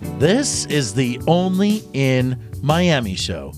This 0.00 0.64
is 0.66 0.94
the 0.94 1.20
Only 1.26 1.82
in 1.92 2.40
Miami 2.62 3.16
show. 3.16 3.52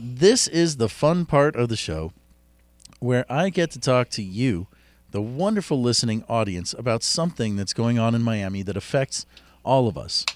This 0.00 0.48
is 0.48 0.76
the 0.76 0.88
fun 0.88 1.26
part 1.26 1.54
of 1.54 1.68
the 1.68 1.76
show 1.76 2.12
where 2.98 3.24
I 3.30 3.50
get 3.50 3.70
to 3.72 3.80
talk 3.80 4.08
to 4.10 4.22
you, 4.22 4.66
the 5.12 5.22
wonderful 5.22 5.80
listening 5.80 6.24
audience, 6.28 6.74
about 6.76 7.04
something 7.04 7.54
that's 7.54 7.72
going 7.72 8.00
on 8.00 8.16
in 8.16 8.22
Miami 8.22 8.62
that 8.62 8.76
affects 8.76 9.26
all 9.64 9.86
of 9.86 9.96
us. 9.96 10.26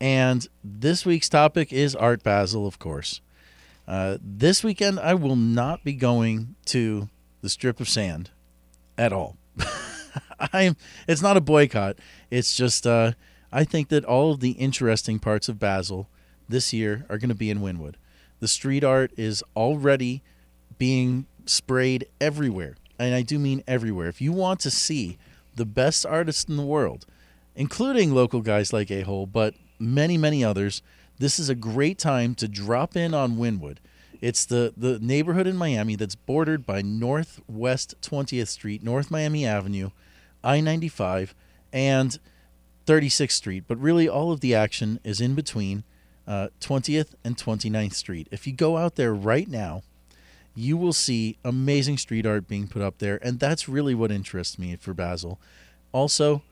And 0.00 0.46
this 0.62 1.04
week's 1.04 1.28
topic 1.28 1.72
is 1.72 1.96
Art 1.96 2.22
Basel, 2.22 2.68
of 2.68 2.78
course. 2.78 3.20
Uh, 3.88 4.18
this 4.22 4.62
weekend, 4.62 5.00
I 5.00 5.14
will 5.14 5.36
not 5.36 5.82
be 5.82 5.94
going 5.94 6.54
to 6.66 7.08
the 7.40 7.48
strip 7.48 7.80
of 7.80 7.88
sand 7.88 8.30
at 8.96 9.12
all. 9.12 9.36
I'm. 10.52 10.76
It's 11.08 11.22
not 11.22 11.36
a 11.36 11.40
boycott. 11.40 11.96
It's 12.30 12.56
just 12.56 12.86
uh, 12.86 13.12
I 13.52 13.64
think 13.64 13.88
that 13.88 14.04
all 14.04 14.32
of 14.32 14.40
the 14.40 14.52
interesting 14.52 15.18
parts 15.18 15.48
of 15.48 15.58
Basel 15.58 16.08
this 16.48 16.72
year 16.72 17.04
are 17.08 17.18
going 17.18 17.28
to 17.28 17.34
be 17.34 17.50
in 17.50 17.60
Wynwood. 17.60 17.94
The 18.40 18.48
street 18.48 18.82
art 18.82 19.12
is 19.16 19.44
already 19.54 20.22
being 20.78 21.26
sprayed 21.44 22.06
everywhere, 22.20 22.76
and 22.98 23.14
I 23.14 23.22
do 23.22 23.38
mean 23.38 23.62
everywhere. 23.68 24.08
If 24.08 24.20
you 24.20 24.32
want 24.32 24.60
to 24.60 24.70
see 24.70 25.18
the 25.54 25.66
best 25.66 26.06
artists 26.06 26.44
in 26.44 26.56
the 26.56 26.64
world, 26.64 27.06
including 27.54 28.14
local 28.14 28.40
guys 28.40 28.72
like 28.72 28.88
Ahol, 28.88 29.30
but 29.30 29.54
many 29.78 30.16
many 30.16 30.42
others, 30.42 30.82
this 31.18 31.38
is 31.38 31.48
a 31.48 31.54
great 31.54 31.98
time 31.98 32.34
to 32.36 32.48
drop 32.48 32.96
in 32.96 33.14
on 33.14 33.36
Wynwood. 33.36 33.76
It's 34.20 34.46
the, 34.46 34.72
the 34.76 35.00
neighborhood 35.00 35.48
in 35.48 35.56
Miami 35.56 35.96
that's 35.96 36.14
bordered 36.14 36.64
by 36.64 36.80
Northwest 36.80 37.96
20th 38.02 38.48
Street, 38.48 38.82
North 38.82 39.10
Miami 39.10 39.44
Avenue, 39.44 39.90
I 40.44 40.60
95, 40.60 41.34
and 41.72 42.18
36th 42.86 43.32
Street. 43.32 43.64
But 43.66 43.78
really, 43.78 44.08
all 44.08 44.32
of 44.32 44.40
the 44.40 44.54
action 44.54 45.00
is 45.04 45.20
in 45.20 45.34
between 45.34 45.84
uh, 46.26 46.48
20th 46.60 47.14
and 47.24 47.36
29th 47.36 47.94
Street. 47.94 48.28
If 48.30 48.46
you 48.46 48.52
go 48.52 48.76
out 48.76 48.96
there 48.96 49.14
right 49.14 49.48
now, 49.48 49.82
you 50.54 50.76
will 50.76 50.92
see 50.92 51.38
amazing 51.44 51.98
street 51.98 52.26
art 52.26 52.46
being 52.46 52.68
put 52.68 52.82
up 52.82 52.98
there. 52.98 53.18
And 53.22 53.40
that's 53.40 53.68
really 53.68 53.94
what 53.94 54.12
interests 54.12 54.58
me 54.58 54.76
for 54.76 54.94
Basel. 54.94 55.40
Also, 55.92 56.42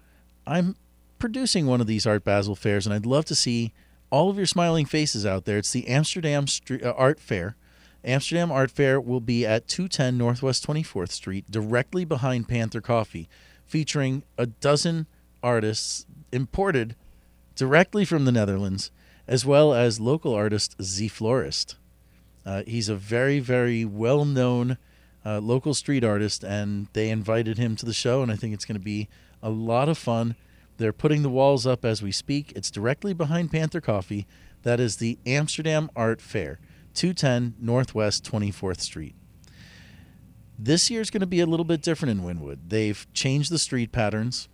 I'm 0.46 0.76
producing 1.18 1.66
one 1.66 1.80
of 1.80 1.86
these 1.86 2.06
Art 2.06 2.24
Basel 2.24 2.56
fairs, 2.56 2.86
and 2.86 2.94
I'd 2.94 3.06
love 3.06 3.24
to 3.26 3.34
see 3.34 3.72
all 4.10 4.30
of 4.30 4.36
your 4.36 4.46
smiling 4.46 4.86
faces 4.86 5.24
out 5.24 5.44
there. 5.44 5.58
It's 5.58 5.72
the 5.72 5.86
Amsterdam 5.86 6.46
Street, 6.46 6.84
uh, 6.84 6.94
Art 6.96 7.20
Fair. 7.20 7.56
Amsterdam 8.04 8.50
Art 8.50 8.70
Fair 8.70 9.00
will 9.00 9.20
be 9.20 9.46
at 9.46 9.68
210 9.68 10.16
Northwest 10.16 10.66
24th 10.66 11.10
Street, 11.10 11.50
directly 11.50 12.04
behind 12.04 12.48
Panther 12.48 12.80
Coffee, 12.80 13.28
featuring 13.66 14.22
a 14.38 14.46
dozen 14.46 15.06
artists 15.42 16.06
imported 16.32 16.96
directly 17.54 18.04
from 18.04 18.24
the 18.24 18.32
Netherlands, 18.32 18.90
as 19.26 19.44
well 19.44 19.74
as 19.74 20.00
local 20.00 20.34
artist 20.34 20.76
Z 20.82 21.08
Florist. 21.08 21.76
Uh, 22.44 22.62
he's 22.66 22.88
a 22.88 22.96
very, 22.96 23.38
very 23.38 23.84
well 23.84 24.24
known 24.24 24.78
uh, 25.24 25.38
local 25.40 25.74
street 25.74 26.02
artist, 26.04 26.42
and 26.42 26.88
they 26.92 27.10
invited 27.10 27.58
him 27.58 27.76
to 27.76 27.86
the 27.86 27.92
show, 27.92 28.22
and 28.22 28.32
I 28.32 28.36
think 28.36 28.54
it's 28.54 28.64
going 28.64 28.78
to 28.78 28.84
be 28.84 29.08
a 29.42 29.50
lot 29.50 29.88
of 29.88 29.98
fun. 29.98 30.36
They're 30.78 30.92
putting 30.92 31.22
the 31.22 31.28
walls 31.28 31.66
up 31.66 31.84
as 31.84 32.02
we 32.02 32.12
speak. 32.12 32.52
It's 32.56 32.70
directly 32.70 33.12
behind 33.12 33.52
Panther 33.52 33.80
Coffee. 33.80 34.26
That 34.62 34.80
is 34.80 34.96
the 34.96 35.18
Amsterdam 35.26 35.90
Art 35.94 36.20
Fair, 36.20 36.58
210 36.94 37.56
Northwest 37.60 38.24
24th 38.24 38.80
Street. 38.80 39.14
This 40.58 40.90
year's 40.90 41.10
going 41.10 41.20
to 41.20 41.26
be 41.26 41.40
a 41.40 41.46
little 41.46 41.64
bit 41.64 41.82
different 41.82 42.18
in 42.18 42.24
Wynwood. 42.24 42.58
They've 42.68 43.06
changed 43.14 43.50
the 43.50 43.58
street 43.58 43.92
patterns, 43.92 44.48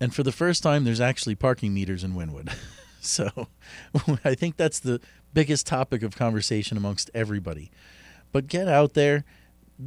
and 0.00 0.14
for 0.14 0.22
the 0.22 0.32
first 0.32 0.62
time, 0.62 0.84
there's 0.84 1.00
actually 1.00 1.34
parking 1.34 1.72
meters 1.72 2.04
in 2.04 2.14
Wynwood. 2.14 2.54
so 3.00 3.48
I 4.24 4.34
think 4.34 4.56
that's 4.56 4.80
the 4.80 5.00
biggest 5.32 5.66
topic 5.66 6.02
of 6.02 6.16
conversation 6.16 6.76
amongst 6.76 7.10
everybody. 7.14 7.70
But 8.32 8.46
get 8.46 8.68
out 8.68 8.94
there, 8.94 9.24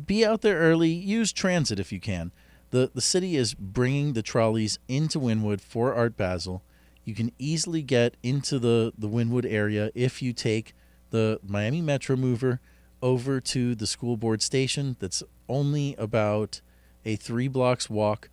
be 0.06 0.26
out 0.26 0.42
there 0.42 0.58
early, 0.58 0.90
use 0.90 1.34
transit 1.34 1.80
if 1.80 1.92
you 1.92 2.00
can. 2.00 2.32
The, 2.70 2.92
the 2.94 3.02
city 3.02 3.38
is 3.38 3.54
bringing 3.54 4.14
the 4.14 4.22
trolleys 4.22 4.78
into 4.88 5.20
Wynwood 5.20 5.62
for 5.62 5.94
Art 5.94 6.18
Basel. 6.18 6.64
You 7.06 7.16
can 7.16 7.32
easily 7.40 7.82
get 7.82 8.18
into 8.22 8.60
the, 8.60 8.92
the 8.98 9.08
Wynwood 9.08 9.46
area 9.50 9.92
if 9.96 10.22
you 10.22 10.34
take 10.34 10.74
the 11.10 11.40
Miami 11.42 11.82
Metro 11.82 12.18
Mover 12.18 12.60
over 13.02 13.40
to 13.40 13.76
the 13.76 13.88
school 13.88 14.18
board 14.18 14.42
station. 14.42 14.98
That's 15.00 15.24
only 15.48 15.96
about 15.98 16.60
a 17.06 17.16
three 17.16 17.48
blocks 17.48 17.90
walk, 17.90 18.30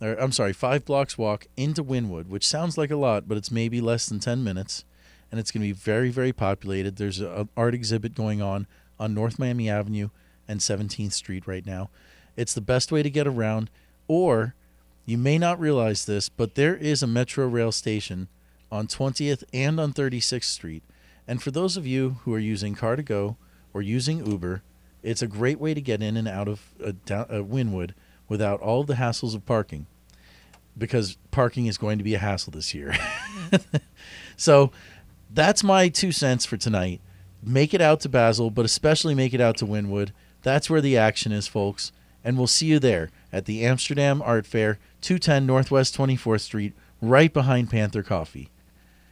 or 0.00 0.14
I'm 0.14 0.32
sorry, 0.32 0.52
five 0.52 0.84
blocks 0.84 1.18
walk 1.18 1.46
into 1.56 1.82
Wynwood, 1.82 2.28
which 2.28 2.46
sounds 2.46 2.78
like 2.78 2.90
a 2.90 2.96
lot, 2.96 3.28
but 3.28 3.36
it's 3.36 3.50
maybe 3.50 3.80
less 3.80 4.06
than 4.06 4.20
10 4.20 4.44
minutes. 4.44 4.84
And 5.30 5.38
it's 5.38 5.50
going 5.50 5.62
to 5.62 5.68
be 5.68 5.72
very, 5.72 6.10
very 6.10 6.32
populated. 6.32 6.96
There's 6.96 7.20
an 7.20 7.48
art 7.56 7.74
exhibit 7.74 8.14
going 8.14 8.40
on 8.40 8.66
on 8.98 9.14
North 9.14 9.38
Miami 9.38 9.68
Avenue 9.68 10.08
and 10.46 10.60
17th 10.60 11.12
Street 11.12 11.46
right 11.46 11.66
now. 11.66 11.90
It's 12.36 12.54
the 12.54 12.60
best 12.60 12.90
way 12.90 13.02
to 13.02 13.10
get 13.10 13.26
around. 13.26 13.70
Or 14.06 14.54
you 15.04 15.18
may 15.18 15.36
not 15.36 15.60
realize 15.60 16.06
this, 16.06 16.28
but 16.28 16.54
there 16.54 16.76
is 16.76 17.02
a 17.02 17.06
Metro 17.06 17.46
Rail 17.46 17.72
station 17.72 18.28
on 18.70 18.86
20th 18.86 19.44
and 19.52 19.78
on 19.78 19.92
36th 19.92 20.44
Street. 20.44 20.82
And 21.26 21.42
for 21.42 21.50
those 21.50 21.76
of 21.76 21.86
you 21.86 22.18
who 22.22 22.32
are 22.32 22.38
using 22.38 22.74
Car2Go 22.74 23.36
or 23.74 23.82
using 23.82 24.24
Uber, 24.26 24.62
it's 25.02 25.22
a 25.22 25.26
great 25.26 25.60
way 25.60 25.74
to 25.74 25.80
get 25.80 26.02
in 26.02 26.16
and 26.16 26.26
out 26.26 26.48
of 26.48 26.72
uh, 26.82 26.88
uh, 27.10 27.42
Wynwood 27.42 27.92
without 28.28 28.60
all 28.60 28.84
the 28.84 28.94
hassles 28.94 29.34
of 29.34 29.44
parking 29.46 29.86
because 30.76 31.16
parking 31.30 31.66
is 31.66 31.76
going 31.76 31.98
to 31.98 32.04
be 32.04 32.14
a 32.14 32.18
hassle 32.18 32.52
this 32.52 32.72
year. 32.72 32.94
so 34.36 34.70
that's 35.32 35.64
my 35.64 35.88
two 35.88 36.12
cents 36.12 36.46
for 36.46 36.56
tonight. 36.56 37.00
Make 37.42 37.74
it 37.74 37.80
out 37.80 38.00
to 38.00 38.08
Basel, 38.08 38.50
but 38.50 38.64
especially 38.64 39.14
make 39.14 39.34
it 39.34 39.40
out 39.40 39.56
to 39.58 39.66
Wynwood. 39.66 40.10
That's 40.42 40.70
where 40.70 40.80
the 40.80 40.96
action 40.96 41.32
is, 41.32 41.48
folks. 41.48 41.92
And 42.24 42.36
we'll 42.36 42.46
see 42.46 42.66
you 42.66 42.78
there 42.78 43.10
at 43.32 43.44
the 43.44 43.64
Amsterdam 43.64 44.22
Art 44.22 44.46
Fair, 44.46 44.78
210 45.00 45.46
Northwest 45.46 45.96
24th 45.96 46.40
Street, 46.40 46.74
right 47.00 47.32
behind 47.32 47.70
Panther 47.70 48.02
Coffee. 48.02 48.50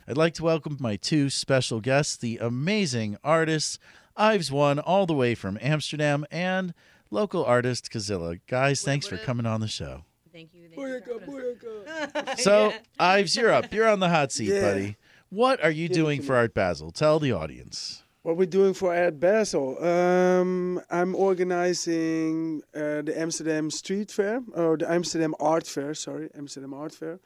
I'd 0.09 0.17
like 0.17 0.35
to 0.35 0.45
welcome 0.45 0.77
my 0.81 0.97
two 0.97 1.31
special 1.31 1.81
guests, 1.81 2.17
the 2.17 2.39
amazing 2.39 3.17
artists 3.25 3.79
Ives 4.17 4.51
One, 4.51 4.79
all 4.79 5.07
the 5.07 5.15
way 5.15 5.35
from 5.35 5.59
Amsterdam, 5.61 6.25
and 6.31 6.75
local 7.11 7.45
artist 7.45 7.91
Kazilla. 7.91 8.41
Guys, 8.47 8.83
thanks 8.83 9.07
for 9.07 9.17
coming 9.17 9.47
on 9.47 9.61
the 9.61 9.69
show. 9.69 10.05
Thank 10.33 10.51
you. 10.55 10.69
Thank 10.69 11.07
you 11.07 11.21
for 11.25 12.15
having. 12.15 12.39
So, 12.39 12.69
Yeah. 12.71 12.79
Ives, 12.99 13.37
you're 13.37 13.53
up. 13.53 13.73
You're 13.73 13.89
on 13.89 14.01
the 14.01 14.09
hot 14.09 14.33
seat, 14.33 14.49
Yeah. 14.49 14.61
buddy. 14.61 14.97
What 15.31 15.63
are 15.65 15.71
you 15.71 15.89
Give 15.89 15.97
doing 15.97 16.23
for. 16.23 16.37
Art 16.37 16.55
Basel? 16.55 16.91
Tell 16.93 17.19
the 17.19 17.33
audience. 17.33 18.03
What 18.23 18.37
we're 18.37 18.47
doing 18.47 18.75
for 18.75 18.95
Art 18.95 19.19
Basel? 19.21 19.83
Um, 19.85 20.81
I'm 20.91 21.15
organizing 21.15 22.63
uh, 22.75 23.03
the 23.03 23.15
Amsterdam 23.17 23.71
Street 23.71 24.11
Fair, 24.11 24.43
or 24.55 24.77
the 24.77 24.91
Amsterdam 24.91 25.35
Art 25.41 25.67
Fair. 25.67 25.95
Sorry, 25.95 26.29
Amsterdam 26.37 26.75
Art 26.75 26.93
Fair. 26.93 27.19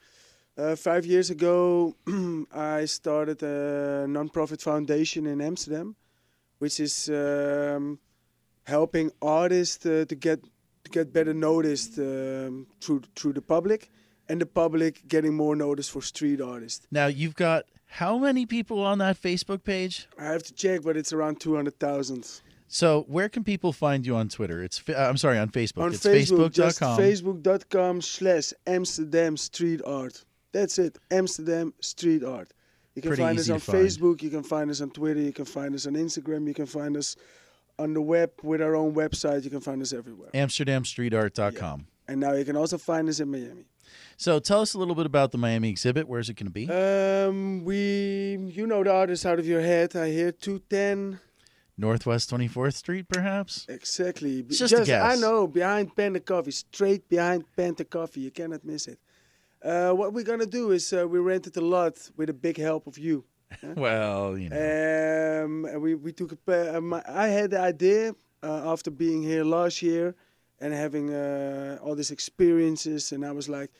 Uh, 0.58 0.76
five 0.76 1.06
years 1.06 1.30
ago, 1.30 1.94
I 2.54 2.84
started 2.84 3.42
a 3.42 4.06
non-profit 4.08 4.60
foundation 4.60 5.26
in 5.26 5.40
Amsterdam, 5.40 5.96
which 6.58 6.78
is 6.80 7.08
um, 7.08 7.98
helping 8.64 9.10
artists 9.22 9.84
uh, 9.86 10.04
to 10.08 10.14
get 10.14 10.42
to 10.84 10.90
get 10.90 11.12
better 11.12 11.34
noticed 11.34 11.98
um, 11.98 12.66
through 12.80 13.02
through 13.16 13.34
the 13.34 13.42
public, 13.42 13.90
and 14.28 14.40
the 14.40 14.46
public 14.46 15.06
getting 15.08 15.34
more 15.34 15.56
notice 15.56 15.88
for 15.88 16.02
street 16.02 16.40
artists. 16.40 16.86
Now, 16.90 17.06
you've 17.06 17.34
got 17.34 17.64
how 17.86 18.18
many 18.18 18.46
people 18.46 18.82
on 18.82 18.98
that 18.98 19.20
Facebook 19.20 19.64
page? 19.64 20.06
I 20.18 20.24
have 20.24 20.42
to 20.44 20.54
check, 20.54 20.82
but 20.82 20.96
it's 20.96 21.12
around 21.12 21.40
two 21.40 21.54
hundred 21.56 21.78
thousand. 21.78 22.40
So, 22.72 23.04
where 23.08 23.28
can 23.28 23.42
people 23.42 23.72
find 23.72 24.06
you 24.06 24.14
on 24.14 24.28
Twitter? 24.28 24.62
It's 24.62 24.78
fa- 24.78 24.96
I'm 24.96 25.16
sorry, 25.16 25.38
on 25.38 25.48
Facebook. 25.48 25.82
on 25.82 25.92
it's 25.92 26.06
Facebook, 26.06 26.50
facebook.com. 26.50 26.98
facebook.com 27.00 28.00
slash 28.00 28.52
Amsterdam 28.64 29.36
Street 29.36 29.80
Art. 29.84 30.24
That's 30.52 30.78
it, 30.78 30.96
Amsterdam 31.10 31.74
Street 31.80 32.22
Art. 32.22 32.52
You 32.94 33.02
can 33.02 33.10
Pretty 33.10 33.22
find 33.22 33.38
us 33.38 33.50
on 33.50 33.58
find. 33.58 33.78
Facebook, 33.78 34.22
you 34.22 34.30
can 34.30 34.44
find 34.44 34.70
us 34.70 34.80
on 34.80 34.90
Twitter, 34.90 35.20
you 35.20 35.32
can 35.32 35.44
find 35.44 35.74
us 35.74 35.86
on 35.86 35.94
Instagram, 35.94 36.46
you 36.46 36.54
can 36.54 36.66
find 36.66 36.96
us 36.96 37.16
on 37.80 37.94
the 37.94 38.02
web 38.02 38.30
with 38.42 38.60
our 38.60 38.76
own 38.76 38.94
website, 38.94 39.44
you 39.44 39.50
can 39.50 39.60
find 39.60 39.80
us 39.80 39.92
everywhere. 39.92 40.30
AmsterdamStreetArt.com. 40.34 41.86
And 42.08 42.20
now 42.20 42.32
you 42.34 42.44
can 42.44 42.56
also 42.56 42.76
find 42.78 43.08
us 43.08 43.20
in 43.20 43.30
Miami. 43.30 43.64
So, 44.16 44.38
tell 44.38 44.60
us 44.60 44.74
a 44.74 44.78
little 44.78 44.94
bit 44.94 45.06
about 45.06 45.32
the 45.32 45.38
Miami 45.38 45.70
exhibit. 45.70 46.06
Where's 46.06 46.28
it 46.28 46.34
going 46.34 46.46
to 46.46 46.52
be? 46.52 46.68
Um, 46.70 47.64
we, 47.64 48.36
you 48.52 48.66
know 48.66 48.84
the 48.84 48.92
artist 48.92 49.24
out 49.24 49.38
of 49.38 49.46
your 49.46 49.62
head. 49.62 49.96
I 49.96 50.10
hear 50.10 50.30
210. 50.30 51.18
Northwest 51.78 52.30
24th 52.30 52.74
Street, 52.74 53.08
perhaps? 53.08 53.64
Exactly. 53.68 54.40
It's 54.40 54.58
just 54.58 54.74
a 54.74 54.82
I 54.82 54.84
guess. 54.84 55.16
I 55.16 55.20
know, 55.20 55.46
behind 55.46 55.96
Panther 55.96 56.20
Coffee, 56.20 56.50
straight 56.50 57.08
behind 57.08 57.44
Panther 57.56 57.84
Coffee. 57.84 58.20
You 58.20 58.30
cannot 58.30 58.64
miss 58.64 58.86
it. 58.86 58.98
Uh, 59.64 59.92
what 59.92 60.12
we're 60.12 60.24
gonna 60.24 60.46
do 60.46 60.72
is 60.72 60.92
uh, 60.92 61.06
we 61.08 61.18
rented 61.18 61.56
a 61.56 61.60
lot 61.60 61.96
with 62.16 62.28
a 62.28 62.34
big 62.34 62.58
help 62.58 62.86
of 62.86 62.98
you. 62.98 63.24
Well, 63.76 64.38
you 64.38 64.48
know. 64.48 65.44
Um, 65.44 65.80
we 65.80 65.94
we 65.94 66.12
took 66.12 66.32
a. 66.32 66.76
Um, 66.76 66.94
I 66.94 67.28
had 67.28 67.50
the 67.50 67.60
idea 67.60 68.14
uh, 68.42 68.72
after 68.72 68.90
being 68.90 69.22
here 69.22 69.44
last 69.44 69.82
year 69.82 70.14
and 70.60 70.72
having 70.72 71.12
uh, 71.12 71.78
all 71.82 71.94
these 71.94 72.10
experiences, 72.10 73.12
and 73.12 73.24
I 73.24 73.32
was 73.32 73.48
like, 73.48 73.70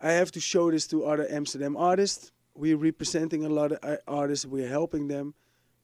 I 0.00 0.12
have 0.12 0.30
to 0.32 0.40
show 0.40 0.70
this 0.70 0.86
to 0.88 1.04
other 1.04 1.26
Amsterdam 1.30 1.76
artists. 1.76 2.32
We're 2.54 2.76
representing 2.76 3.44
a 3.44 3.48
lot 3.48 3.72
of 3.72 3.78
uh, 3.82 3.96
artists. 4.06 4.46
We're 4.46 4.68
helping 4.68 5.08
them. 5.08 5.34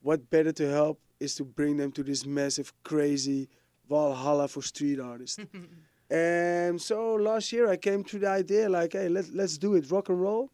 What 0.03 0.31
better 0.31 0.53
to 0.53 0.71
help 0.71 1.01
is 1.21 1.35
to 1.37 1.45
bring 1.45 1.77
them 1.77 1.93
to 1.93 2.03
this 2.03 2.25
massive, 2.25 2.73
crazy 2.83 3.49
Valhalla 3.89 4.49
for 4.49 4.63
street 4.63 5.01
artists. 5.01 5.39
and 6.11 6.81
so 6.81 7.15
last 7.15 7.53
year 7.53 7.69
I 7.69 7.77
came 7.77 8.05
to 8.05 8.19
the 8.19 8.29
idea 8.29 8.69
like, 8.69 8.93
hey, 8.93 9.09
let, 9.09 9.35
let's 9.35 9.59
do 9.59 9.75
it, 9.75 9.91
rock 9.91 10.09
and 10.09 10.21
roll. 10.21 10.51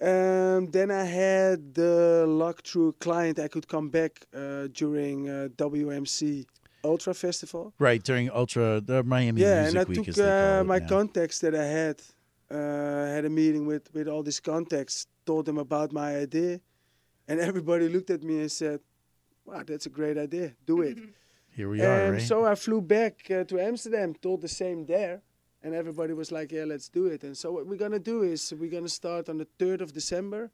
Um, 0.00 0.70
then 0.70 0.90
I 0.90 1.04
had 1.04 1.74
the 1.74 2.24
luck 2.26 2.62
through 2.64 2.88
a 2.88 2.92
client 2.94 3.38
I 3.38 3.48
could 3.48 3.68
come 3.68 3.88
back 3.88 4.26
uh, 4.34 4.66
during 4.72 5.28
uh, 5.28 5.48
WMC 5.56 6.46
Ultra 6.84 7.14
Festival. 7.14 7.72
Right 7.78 8.02
during 8.02 8.30
Ultra, 8.30 8.80
the 8.80 9.02
Miami 9.02 9.40
yeah, 9.42 9.62
Music 9.62 9.68
and 9.68 9.78
I 9.78 9.84
Week, 9.88 9.98
took 9.98 10.08
as 10.08 10.16
they 10.16 10.22
call 10.22 10.60
uh, 10.60 10.64
my 10.64 10.78
now. 10.78 10.88
contacts 10.88 11.38
that 11.40 11.54
I 11.54 11.64
had, 11.64 12.02
uh, 12.50 13.06
had 13.14 13.24
a 13.24 13.30
meeting 13.30 13.66
with 13.66 13.92
with 13.94 14.08
all 14.08 14.22
these 14.22 14.40
contacts, 14.40 15.06
told 15.24 15.46
them 15.46 15.58
about 15.58 15.92
my 15.92 16.16
idea, 16.16 16.60
and 17.28 17.40
everybody 17.50 17.88
looked 17.88 18.10
at 18.10 18.22
me 18.22 18.40
and 18.40 18.50
said, 18.50 18.80
"Wow, 19.44 19.62
that's 19.64 19.86
a 19.86 19.90
great 19.90 20.18
idea. 20.18 20.54
Do 20.66 20.82
it." 20.82 20.98
Here 21.54 21.68
we 21.68 21.82
are, 21.82 22.12
right? 22.12 22.22
so 22.22 22.46
I 22.46 22.54
flew 22.54 22.80
back 22.80 23.30
uh, 23.30 23.44
to 23.44 23.60
Amsterdam, 23.60 24.14
told 24.14 24.40
the 24.40 24.48
same 24.48 24.86
there, 24.86 25.20
and 25.62 25.74
everybody 25.74 26.12
was 26.12 26.30
like, 26.32 26.52
"Yeah, 26.52 26.64
let's 26.64 26.88
do 26.88 27.06
it." 27.06 27.22
And 27.24 27.36
so 27.36 27.52
what 27.52 27.66
we're 27.66 27.78
gonna 27.78 27.98
do 27.98 28.22
is 28.22 28.52
we're 28.52 28.70
gonna 28.70 28.88
start 28.88 29.28
on 29.28 29.38
the 29.38 29.48
third 29.58 29.80
of 29.80 29.92
December 29.92 30.50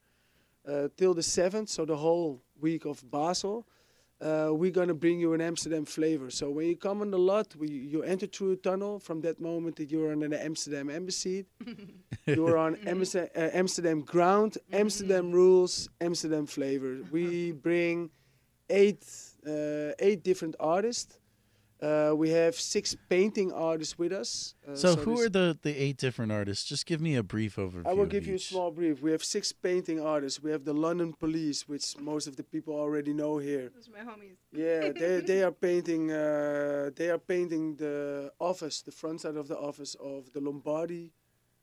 uh, 0.66 0.88
till 0.96 1.14
the 1.14 1.22
seventh, 1.22 1.68
so 1.68 1.84
the 1.84 1.96
whole 1.96 2.42
week 2.60 2.84
of 2.84 3.02
Basel. 3.10 3.66
Uh, 4.20 4.50
we're 4.50 4.72
gonna 4.72 4.94
bring 4.94 5.20
you 5.20 5.32
an 5.32 5.40
Amsterdam 5.40 5.84
flavor. 5.84 6.28
So 6.28 6.50
when 6.50 6.66
you 6.66 6.76
come 6.76 7.02
on 7.02 7.12
the 7.12 7.18
lot, 7.18 7.54
we, 7.54 7.68
you 7.68 8.02
enter 8.02 8.26
through 8.26 8.52
a 8.52 8.56
tunnel. 8.56 8.98
From 8.98 9.20
that 9.20 9.40
moment 9.40 9.76
that 9.76 9.90
you're 9.92 10.10
on 10.10 10.18
the 10.18 10.44
Amsterdam 10.44 10.90
embassy, 10.90 11.46
you're 12.26 12.58
on 12.58 12.76
Amsterdam, 12.84 13.28
uh, 13.36 13.50
Amsterdam 13.52 14.02
ground, 14.02 14.58
Amsterdam 14.72 15.30
rules, 15.30 15.88
Amsterdam 16.00 16.46
flavor. 16.46 16.98
We 17.12 17.52
bring 17.68 18.10
eight 18.68 19.04
uh, 19.46 19.92
eight 20.00 20.24
different 20.24 20.56
artists. 20.58 21.20
Uh, 21.80 22.12
we 22.16 22.30
have 22.30 22.54
six 22.56 22.96
painting 23.08 23.52
artists 23.52 23.96
with 23.96 24.12
us. 24.12 24.54
Uh, 24.66 24.74
so, 24.74 24.96
who 24.96 25.20
are 25.20 25.28
the 25.28 25.56
the 25.62 25.70
eight 25.84 25.96
different 25.96 26.32
artists? 26.32 26.64
Just 26.68 26.86
give 26.86 27.00
me 27.00 27.14
a 27.14 27.22
brief 27.22 27.54
overview. 27.56 27.86
I 27.86 27.92
will 27.92 28.02
of 28.02 28.08
give 28.08 28.26
you 28.26 28.34
a 28.34 28.38
small 28.38 28.72
brief. 28.72 29.00
We 29.00 29.12
have 29.12 29.22
six 29.22 29.52
painting 29.52 30.00
artists. 30.00 30.42
We 30.42 30.50
have 30.50 30.64
the 30.64 30.72
London 30.74 31.12
Police, 31.12 31.68
which 31.68 31.96
most 32.00 32.26
of 32.26 32.34
the 32.34 32.42
people 32.42 32.74
already 32.74 33.12
know 33.12 33.38
here. 33.38 33.70
Those 33.74 33.88
are 33.88 34.04
my 34.04 34.12
homies. 34.12 34.36
Yeah, 34.52 34.90
they 34.92 35.20
they 35.20 35.42
are 35.44 35.52
painting. 35.52 36.10
Uh, 36.10 36.90
they 36.96 37.10
are 37.10 37.18
painting 37.34 37.76
the 37.76 38.32
office, 38.40 38.82
the 38.82 38.92
front 38.92 39.20
side 39.20 39.36
of 39.36 39.46
the 39.46 39.56
office 39.58 39.94
of 40.00 40.32
the 40.32 40.40
Lombardi 40.40 41.12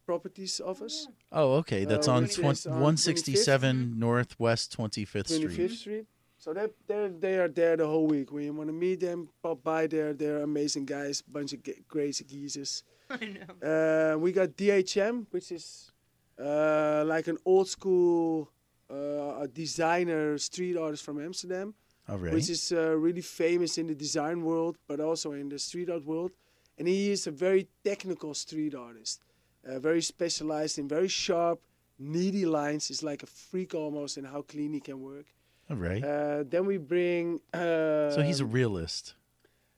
Properties 0.05 0.61
office, 0.61 1.07
Oh, 1.31 1.53
okay. 1.61 1.83
That's 1.83 2.07
Uh, 2.07 2.13
on 2.13 2.23
which 2.23 2.35
twen- 2.35 2.51
is 2.51 2.67
on 2.67 2.79
167 2.79 3.97
Northwest 3.99 4.71
25th 4.77 5.27
twenty 5.27 5.47
Street. 5.49 5.55
fifth 5.69 5.77
Street. 5.79 6.05
So 6.45 6.53
they 6.53 6.67
they 6.85 7.07
they 7.19 7.35
are 7.39 7.47
there 7.47 7.75
the 7.75 7.87
whole 7.87 8.05
week. 8.05 8.31
When 8.31 8.43
you 8.43 8.53
want 8.53 8.69
to 8.69 8.73
meet 8.87 8.99
them, 8.99 9.29
pop 9.41 9.63
by 9.63 9.87
there. 9.87 10.13
They're 10.13 10.43
amazing 10.43 10.85
guys, 10.85 11.23
bunch 11.23 11.53
of 11.53 11.63
ge- 11.63 11.81
crazy 11.87 12.23
geezers. 12.23 12.83
I 13.09 13.25
know. 13.35 14.13
Uh, 14.13 14.19
we 14.19 14.31
got 14.31 14.49
DHM, 14.49 15.25
which 15.31 15.51
is 15.51 15.91
uh, 16.39 17.03
like 17.07 17.25
an 17.25 17.39
old 17.45 17.67
school 17.67 18.51
uh, 18.91 19.41
a 19.41 19.47
designer 19.47 20.37
street 20.37 20.77
artist 20.77 21.03
from 21.03 21.19
Amsterdam, 21.19 21.73
All 22.07 22.19
right. 22.19 22.31
which 22.31 22.51
is 22.51 22.71
uh, 22.71 22.95
really 22.95 23.21
famous 23.21 23.79
in 23.79 23.87
the 23.87 23.95
design 23.95 24.43
world, 24.43 24.77
but 24.87 24.99
also 24.99 25.31
in 25.31 25.49
the 25.49 25.57
street 25.57 25.89
art 25.89 26.05
world. 26.05 26.29
And 26.77 26.87
he 26.87 27.09
is 27.09 27.25
a 27.25 27.31
very 27.31 27.67
technical 27.83 28.35
street 28.35 28.75
artist, 28.75 29.19
uh, 29.67 29.79
very 29.79 30.03
specialized 30.03 30.77
in 30.77 30.87
very 30.87 31.07
sharp, 31.07 31.59
needy 31.97 32.45
lines. 32.45 32.87
He's 32.89 33.01
like 33.01 33.23
a 33.23 33.27
freak 33.49 33.73
almost 33.73 34.19
in 34.19 34.25
how 34.25 34.43
clean 34.43 34.73
he 34.73 34.79
can 34.79 35.01
work. 35.01 35.25
All 35.69 35.77
right. 35.77 36.03
Uh, 36.03 36.43
then 36.47 36.65
we 36.65 36.77
bring. 36.77 37.39
Uh, 37.53 38.11
so 38.11 38.21
he's 38.23 38.39
a 38.39 38.45
realist. 38.45 39.15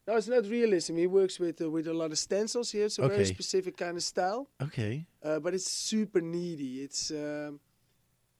no, 0.07 0.15
it's 0.15 0.27
not 0.27 0.45
realism. 0.45 0.97
He 0.97 1.07
works 1.07 1.39
with 1.39 1.61
uh, 1.61 1.69
with 1.69 1.87
a 1.87 1.93
lot 1.93 2.11
of 2.11 2.19
stencils. 2.19 2.71
here. 2.71 2.83
has 2.83 2.99
a 2.99 3.07
very 3.07 3.25
specific 3.25 3.77
kind 3.77 3.95
of 3.97 4.03
style. 4.03 4.47
Okay. 4.61 5.05
uh, 5.23 5.39
but 5.39 5.53
it's 5.53 5.71
super 5.71 6.21
needy. 6.21 6.81
It's 6.81 7.11
um, 7.11 7.59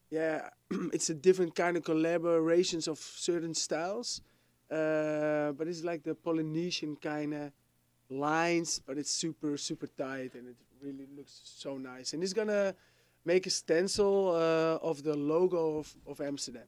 yeah, 0.10 0.50
it's 0.94 1.10
a 1.10 1.14
different 1.14 1.56
kind 1.56 1.78
of 1.78 1.84
collaborations 1.84 2.88
of 2.88 3.00
certain 3.00 3.54
styles, 3.54 4.22
uh, 4.72 5.52
but 5.54 5.68
it's 5.68 5.84
like 5.84 6.04
the 6.04 6.16
Polynesian 6.16 6.98
kind 6.98 7.34
of 7.34 7.52
lines, 8.10 8.80
but 8.86 8.98
it's 8.98 9.12
super 9.12 9.58
super 9.58 9.88
tight 9.88 10.34
and 10.36 10.48
it 10.50 10.56
really 10.82 11.08
looks 11.16 11.42
so 11.44 11.78
nice. 11.78 12.14
And 12.14 12.22
he's 12.22 12.34
gonna 12.34 12.74
make 13.26 13.46
a 13.48 13.50
stencil 13.50 14.30
uh, 14.36 14.86
of 14.90 15.04
the 15.04 15.16
logo 15.16 15.78
of, 15.80 15.96
of 16.06 16.22
Amsterdam. 16.22 16.68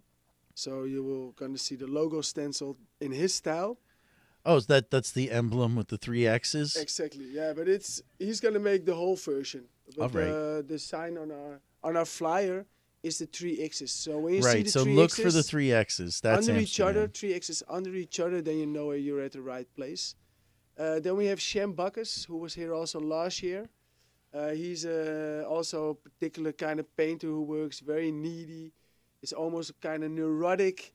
So 0.55 0.83
you 0.83 1.03
will 1.03 1.31
gonna 1.31 1.57
see 1.57 1.75
the 1.75 1.87
logo 1.87 2.21
stencil 2.21 2.77
in 2.99 3.11
his 3.11 3.33
style. 3.33 3.77
Oh, 4.45 4.55
is 4.55 4.67
that 4.67 4.89
that's 4.89 5.11
the 5.11 5.31
emblem 5.31 5.75
with 5.75 5.89
the 5.89 5.97
three 5.97 6.25
X's? 6.25 6.75
Exactly. 6.75 7.25
Yeah, 7.31 7.53
but 7.53 7.67
it's 7.67 8.01
he's 8.17 8.39
gonna 8.39 8.59
make 8.59 8.85
the 8.85 8.95
whole 8.95 9.15
version. 9.15 9.65
But 9.97 10.15
Alright. 10.15 10.27
the 10.27 10.65
the 10.67 10.79
sign 10.79 11.17
on 11.17 11.31
our 11.31 11.61
on 11.83 11.97
our 11.97 12.05
flyer 12.05 12.65
is 13.03 13.19
the 13.19 13.25
three 13.25 13.61
X's. 13.61 13.91
So 13.91 14.19
when 14.19 14.33
you 14.35 14.41
see 14.41 14.47
right. 14.47 14.65
the 14.65 14.71
So 14.71 14.83
three 14.83 14.95
look 14.95 15.11
X's 15.11 15.25
for 15.25 15.31
the 15.31 15.43
three 15.43 15.71
X's. 15.71 16.21
That's 16.21 16.47
under 16.47 16.59
each 16.59 16.79
other, 16.79 17.07
three 17.07 17.33
X's 17.33 17.63
under 17.69 17.93
each 17.95 18.19
other, 18.19 18.41
then 18.41 18.57
you 18.57 18.65
know 18.65 18.91
you're 18.91 19.21
at 19.21 19.33
the 19.33 19.41
right 19.41 19.67
place. 19.75 20.15
Uh, 20.77 20.99
then 20.99 21.17
we 21.17 21.25
have 21.25 21.39
Sjem 21.39 21.75
Bakkus, 21.75 22.25
who 22.25 22.37
was 22.37 22.53
here 22.53 22.73
also 22.73 22.99
last 22.99 23.43
year. 23.43 23.69
Uh, 24.33 24.49
he's 24.49 24.85
uh, 24.85 25.43
also 25.49 25.89
a 25.89 25.95
particular 25.95 26.51
kind 26.51 26.79
of 26.79 26.95
painter 26.95 27.27
who 27.27 27.41
works 27.43 27.79
very 27.79 28.11
needy. 28.11 28.71
It's 29.21 29.33
almost 29.33 29.79
kind 29.81 30.03
of 30.03 30.11
neurotic, 30.11 30.93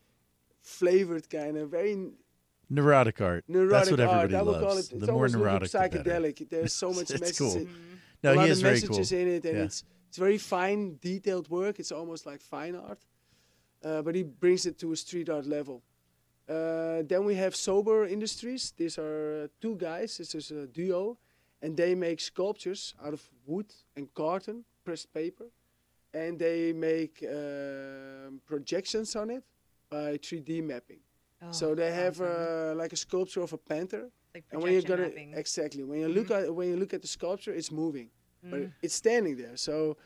flavored 0.63 1.29
kind 1.31 1.57
of 1.57 1.71
very 1.71 1.97
Neurotic 2.71 3.21
art. 3.21 3.45
neurotic 3.47 3.71
That's 3.71 3.91
what 3.91 4.01
art. 4.01 4.09
everybody 4.33 4.35
I 4.37 4.43
would 4.43 4.63
loves. 4.63 4.89
call 4.89 4.99
it. 4.99 5.01
The 5.01 5.07
more 5.13 5.15
almost 5.17 5.35
a 5.35 5.39
little 5.39 5.53
neurotic, 5.53 5.71
the 5.71 5.79
better. 5.79 5.99
psychedelic. 5.99 6.49
There's 6.49 6.73
so 6.73 6.89
much 6.99 7.11
It's 7.11 7.21
messages. 7.21 7.39
cool. 7.39 7.57
in- 7.57 7.69
No, 8.23 8.33
a 8.33 8.35
lot 8.37 8.45
he 8.47 8.51
of 8.51 8.57
is 8.57 8.63
very 8.63 8.81
cool. 8.81 8.97
in 9.21 9.29
it, 9.37 9.45
and 9.45 9.57
Yeah. 9.59 9.65
it's 9.65 9.85
it's 10.09 10.19
very 10.19 10.39
fine, 10.39 10.97
detailed 11.03 11.49
work. 11.51 11.79
It's 11.79 11.93
almost 11.93 12.25
like 12.25 12.41
fine 12.41 12.75
art, 12.77 13.01
uh, 13.85 14.01
but 14.03 14.15
he 14.15 14.23
brings 14.23 14.65
it 14.65 14.79
to 14.79 14.93
a 14.93 14.97
street 14.97 15.29
art 15.29 15.45
level. 15.47 15.83
Uh, 16.49 17.03
then 17.03 17.25
we 17.25 17.35
have 17.35 17.55
Sober 17.57 18.07
Industries. 18.07 18.73
These 18.77 18.97
are 18.99 19.45
uh, 19.45 19.49
two 19.61 19.75
guys. 19.77 20.17
This 20.19 20.35
is 20.35 20.51
a 20.53 20.67
duo, 20.67 21.19
and 21.63 21.77
they 21.77 21.95
make 21.95 22.21
sculptures 22.21 22.95
out 23.05 23.13
of 23.13 23.29
wood 23.47 23.67
and 23.97 24.09
carton, 24.15 24.65
pressed 24.85 25.13
paper, 25.13 25.47
and 26.15 26.39
they 26.39 26.73
make 26.73 27.15
um 27.39 28.41
projections 28.47 29.17
on 29.17 29.31
it 29.31 29.45
by 29.91 30.17
3D 30.19 30.63
mapping. 30.63 31.01
Oh, 31.43 31.47
so 31.51 31.75
they 31.75 31.91
have 31.93 32.17
awesome. 32.21 32.73
uh, 32.73 32.83
like 32.83 32.93
a 32.93 32.97
sculpture 32.97 33.43
of 33.43 33.53
a 33.53 33.59
panther, 33.59 34.05
like 34.35 34.45
and 34.51 34.63
when 34.63 34.73
you're 34.73 34.83
gonna 34.93 35.09
mapping. 35.09 35.35
exactly 35.35 35.83
when 35.85 35.99
you 36.01 36.09
look 36.09 36.31
at 36.31 36.43
when 36.55 36.69
you 36.71 36.77
look 36.77 36.95
at 36.95 37.03
the 37.03 37.09
sculpture, 37.19 37.53
it's 37.61 37.71
moving, 37.83 38.09
but 38.51 38.61
Mm. 38.61 38.73
it's 38.85 38.95
standing 39.05 39.37
there. 39.37 39.57
So 39.57 39.97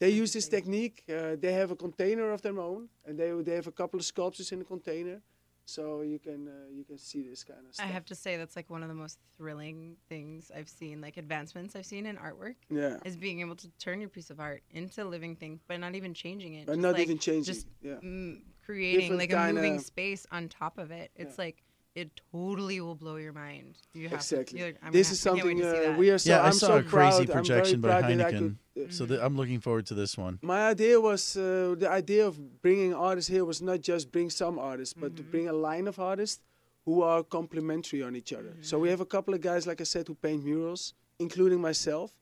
they 0.00 0.10
use 0.22 0.32
this 0.32 0.48
technique. 0.48 0.96
Uh, 1.08 1.36
they 1.44 1.52
have 1.60 1.70
a 1.70 1.76
container 1.76 2.32
of 2.32 2.40
their 2.42 2.58
own, 2.58 2.88
and 3.06 3.14
they 3.20 3.30
they 3.46 3.54
have 3.60 3.68
a 3.74 3.76
couple 3.80 3.98
of 4.00 4.04
sculptures 4.06 4.50
in 4.52 4.58
the 4.58 4.64
container, 4.74 5.20
so 5.68 6.00
you 6.00 6.18
can 6.18 6.48
uh, 6.48 6.52
you 6.74 6.82
can 6.82 6.96
see 6.96 7.22
this 7.28 7.44
kind 7.44 7.60
of 7.68 7.74
stuff. 7.74 7.84
I 7.84 7.90
have 7.90 8.06
to 8.06 8.14
say 8.14 8.38
that's 8.38 8.56
like 8.56 8.70
one 8.70 8.82
of 8.82 8.88
the 8.88 8.94
most 8.94 9.18
thrilling 9.36 9.96
things 10.08 10.50
I've 10.56 10.68
seen, 10.68 11.02
like 11.02 11.18
advancements 11.18 11.76
I've 11.76 11.84
seen 11.84 12.06
in 12.06 12.16
artwork, 12.16 12.54
yeah, 12.70 12.96
is 13.04 13.18
being 13.18 13.40
able 13.40 13.54
to 13.56 13.68
turn 13.78 14.00
your 14.00 14.08
piece 14.08 14.30
of 14.30 14.40
art 14.40 14.62
into 14.70 15.02
a 15.02 15.04
living 15.04 15.36
thing, 15.36 15.60
but 15.68 15.78
not 15.78 15.94
even 15.94 16.14
changing 16.14 16.54
it. 16.54 16.66
but 16.66 16.72
just 16.72 16.80
not 16.82 16.94
like, 16.94 17.02
even 17.02 17.18
changing. 17.18 17.44
just 17.54 17.66
yeah, 17.82 17.96
mm, 18.02 18.40
creating 18.64 19.10
Different 19.18 19.18
like 19.18 19.32
a 19.50 19.52
moving 19.52 19.72
kinda- 19.72 19.84
space 19.84 20.26
on 20.32 20.48
top 20.48 20.78
of 20.78 20.90
it. 20.90 21.10
It's 21.16 21.36
like 21.36 21.62
it 21.94 22.10
totally 22.32 22.80
will 22.80 22.94
blow 22.94 23.16
your 23.16 23.32
mind. 23.32 23.76
You 23.92 24.08
have 24.08 24.20
exactly. 24.20 24.58
To, 24.58 24.64
you're- 24.66 24.78
this 24.92 25.08
gonna- 25.08 25.12
is 25.12 25.26
I 25.26 25.30
can't 25.30 25.46
wait 25.46 25.62
something 25.64 25.94
uh, 25.94 25.98
we 25.98 26.10
are 26.10 26.18
so. 26.18 26.30
yeah, 26.30 26.42
I 26.42 26.46
I'm 26.46 26.52
saw 26.52 26.66
so 26.68 26.76
a 26.78 26.82
crazy 26.82 27.26
proud. 27.26 27.36
projection 27.36 27.80
by 27.80 27.88
very 27.88 28.00
proud 28.02 28.18
that 28.18 28.26
I 28.26 28.32
Heineken. 28.32 28.56
could, 28.74 28.86
uh, 28.88 28.90
So 28.92 29.06
th- 29.06 29.20
I'm 29.20 29.36
looking 29.36 29.60
forward 29.60 29.86
to 29.86 29.94
this 29.94 30.16
one. 30.16 30.38
My 30.42 30.68
idea 30.68 31.00
was 31.00 31.36
uh, 31.36 31.74
the 31.78 31.88
idea 31.90 32.26
of 32.26 32.62
bringing 32.62 32.94
artists 32.94 33.28
here 33.30 33.44
was 33.44 33.60
not 33.60 33.80
just 33.80 34.12
bring 34.12 34.30
some 34.30 34.58
artists, 34.58 34.94
but 34.94 35.16
to 35.16 35.22
Mhm. 35.22 35.30
bring 35.32 35.48
a 35.48 35.52
line 35.52 35.88
of 35.88 35.98
artists 35.98 36.40
who 36.84 37.02
are 37.02 37.22
complementary 37.24 38.02
on 38.02 38.14
each 38.16 38.32
other. 38.32 38.54
So 38.62 38.78
we 38.78 38.88
have 38.90 39.00
a 39.00 39.06
couple 39.06 39.34
of 39.34 39.40
guys, 39.40 39.66
like 39.66 39.80
I 39.80 39.84
said, 39.84 40.06
who 40.08 40.14
paint 40.14 40.44
murals, 40.44 40.94
including 41.18 41.60
myself. 41.60 42.12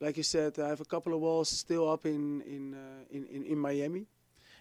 Like 0.00 0.16
you 0.16 0.22
said, 0.22 0.58
I 0.58 0.68
have 0.68 0.80
a 0.80 0.84
couple 0.84 1.12
of 1.14 1.20
walls 1.20 1.48
still 1.48 1.90
up 1.90 2.04
in 2.06 2.42
in 2.42 2.74
uh, 2.74 3.04
in, 3.16 3.26
in, 3.26 3.42
in 3.52 3.58
Miami. 3.58 4.06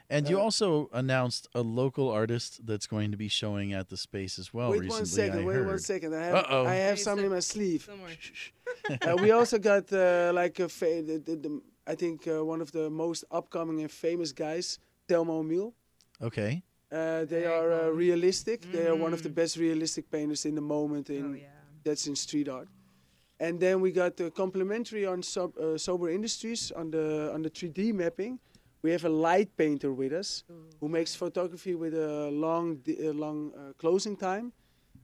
And 0.10 0.30
you 0.30 0.38
Uh, 0.40 0.44
also 0.44 0.90
announced 0.94 1.48
a 1.56 1.62
local 1.62 2.10
artist 2.10 2.66
that's 2.66 2.88
going 2.88 3.12
to 3.12 3.18
be 3.18 3.28
showing 3.28 3.74
at 3.74 3.88
the 3.90 3.98
space 3.98 4.38
as 4.40 4.54
well 4.54 4.70
wait 4.70 4.82
recently. 4.82 5.00
one 5.02 5.06
second. 5.06 5.40
I 5.40 5.44
wait 5.46 5.56
heard. 5.56 5.68
one 5.68 5.80
second. 5.80 6.14
I 6.16 6.24
have 6.26 6.36
Uh-oh. 6.36 6.66
I 6.66 6.76
have 6.76 6.98
Hey, 6.98 7.04
something 7.04 7.26
in 7.26 7.32
my 7.32 7.40
sleeve. 7.54 7.90
Uh, 9.08 9.16
we 9.22 9.32
also 9.32 9.58
got 9.58 9.92
uh, 9.92 10.32
like 10.34 10.60
a 10.60 10.70
fa- 10.70 11.02
the, 11.02 11.18
the, 11.28 11.36
the, 11.36 11.62
I 11.88 11.96
think 11.96 12.28
uh, 12.28 12.44
one 12.46 12.62
of 12.62 12.72
the 12.72 12.90
most 12.90 13.24
upcoming 13.32 13.82
and 13.82 13.92
famous 13.92 14.32
guys, 14.32 14.80
Telmo 15.08 15.44
Miel. 15.44 15.74
Okay. 16.22 16.62
Uh, 16.92 17.26
they 17.26 17.46
are 17.46 17.72
uh, 17.72 17.80
cool. 17.82 17.92
realistic. 17.92 18.62
They 18.72 18.88
are 18.88 18.96
one 18.96 19.14
of 19.14 19.22
the 19.22 19.30
Mhm. 19.30 19.36
best 19.36 19.58
realistic 19.58 20.10
painters 20.10 20.46
in 20.46 20.56
the 20.56 20.62
moment 20.62 21.10
in 21.10 21.26
oh 21.26 21.34
yeah. 21.34 21.48
that's 21.84 22.06
in 22.08 22.16
street 22.16 22.48
art. 22.48 22.68
And 23.40 23.60
then 23.60 23.82
we 23.82 23.92
got 23.92 24.16
the 24.16 24.30
complementary 24.32 25.06
on 25.06 25.22
sub, 25.24 25.58
uh, 25.58 25.78
Sober 25.78 26.10
Industries 26.10 26.72
on 26.72 26.92
the 26.92 27.32
on 27.34 27.42
the 27.42 27.50
3D 27.50 27.92
mapping. 27.94 28.40
We 28.86 28.92
have 28.92 29.06
a 29.06 29.16
light 29.30 29.50
painter 29.58 29.92
with 30.02 30.14
us 30.22 30.30
who 30.80 30.88
makes 30.98 31.16
photography 31.16 31.74
with 31.84 31.94
a 31.96 32.30
long 32.46 32.66
di- 32.86 33.00
uh, 33.10 33.14
long 33.26 33.38
uh, 33.54 33.74
closing 33.84 34.16
time 34.30 34.48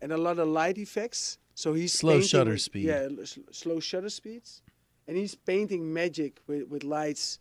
and 0.01 0.11
a 0.11 0.17
lot 0.27 0.37
of 0.43 0.47
light 0.61 0.77
effects. 0.77 1.21
So 1.63 1.73
he's 1.79 1.93
Slow 1.93 2.13
painting 2.13 2.27
shutter 2.33 2.51
with- 2.51 2.61
speed. 2.69 2.85
Yeah, 2.85 3.07
sl- 3.31 3.49
slow 3.61 3.79
shutter 3.89 4.11
speeds, 4.19 4.49
and 5.07 5.13
he's 5.21 5.33
painting 5.51 5.81
magic 6.01 6.33
with 6.49 6.63
with 6.73 6.83
lights. 6.97 7.39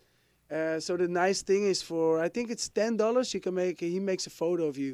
Uh, 0.56 0.80
so 0.86 0.96
the 0.96 1.08
nice 1.24 1.40
thing 1.50 1.62
is 1.72 1.82
for 1.90 2.06
I 2.26 2.28
think 2.34 2.46
it's 2.54 2.68
ten 2.80 2.92
dollars 2.96 3.26
you 3.34 3.40
can 3.46 3.54
make 3.54 3.76
he 3.96 4.00
makes 4.00 4.26
a 4.26 4.30
photo 4.42 4.62
of 4.72 4.76
you. 4.84 4.92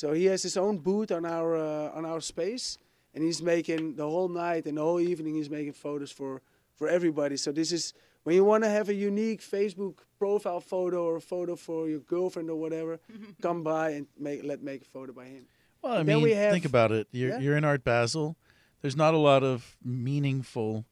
So 0.00 0.06
he 0.20 0.24
has 0.32 0.42
his 0.48 0.56
own 0.56 0.76
booth 0.88 1.10
on 1.18 1.24
our 1.36 1.50
uh, 1.68 1.96
on 1.98 2.04
our 2.12 2.20
space, 2.20 2.66
and 3.14 3.20
he's 3.26 3.40
making 3.54 3.82
the 4.00 4.08
whole 4.14 4.28
night 4.46 4.66
and 4.68 4.76
the 4.78 4.82
whole 4.88 5.00
evening 5.12 5.34
he's 5.40 5.50
making 5.58 5.74
photos 5.74 6.12
for 6.18 6.32
for 6.78 6.86
everybody. 6.88 7.36
So 7.36 7.52
this 7.52 7.70
is 7.78 7.94
when 8.28 8.34
you 8.36 8.44
want 8.44 8.62
to 8.62 8.68
have 8.68 8.90
a 8.90 8.94
unique 8.94 9.40
Facebook 9.40 9.94
profile 10.18 10.60
photo 10.60 11.02
or 11.08 11.16
a 11.16 11.20
photo 11.20 11.56
for 11.56 11.88
your 11.88 12.00
girlfriend 12.00 12.50
or 12.50 12.56
whatever, 12.56 13.00
come 13.40 13.62
by 13.62 13.90
and 13.96 14.06
make 14.18 14.44
let 14.44 14.62
make 14.62 14.82
a 14.82 14.84
photo 14.84 15.12
by 15.14 15.24
him. 15.24 15.46
Well, 15.80 15.94
I 15.94 16.00
And 16.00 16.06
mean, 16.08 16.20
we 16.20 16.32
have- 16.34 16.52
think 16.52 16.66
about 16.66 16.92
it. 16.92 17.08
You're 17.10 17.30
Yeah. 17.30 17.38
you're 17.40 17.56
in 17.56 17.64
Art 17.64 17.84
Basel. 17.84 18.36
There's 18.82 18.96
not 18.96 19.14
a 19.14 19.18
lot 19.30 19.42
of 19.42 19.78
meaningful 19.82 20.84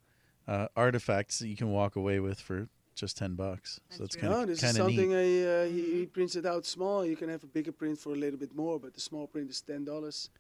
uh, 0.49 0.69
artifacts 0.76 1.40
that 1.40 1.49
you 1.49 1.57
can 1.57 1.71
walk 1.73 1.95
away 1.97 2.21
with 2.21 2.40
for 2.40 2.69
just 2.95 3.19
ten 3.19 3.35
bucks. 3.35 3.81
That's 3.88 3.99
so 3.99 4.05
it's 4.05 4.14
true. 4.14 4.23
kind 4.23 4.33
No, 4.35 4.40
of 4.43 4.49
this 4.49 4.59
is 4.59 4.64
kind 4.64 4.76
of 4.78 4.83
something 4.85 5.11
neat. 5.11 5.45
I, 5.45 5.49
uh, 5.52 5.64
he, 5.66 5.83
he 5.99 6.07
prints 6.07 6.37
it 6.37 6.47
out 6.47 6.64
small. 6.64 7.05
You 7.05 7.16
can 7.16 7.28
have 7.28 7.43
a 7.45 7.49
bigger 7.57 7.73
print 7.73 7.99
for 7.99 8.12
a 8.14 8.16
little 8.25 8.38
bit 8.38 8.55
more, 8.55 8.78
but 8.81 8.95
the 8.95 9.00
small 9.11 9.26
print 9.26 9.50
is 9.50 9.61
ten 9.61 9.85
dollars. 9.85 10.31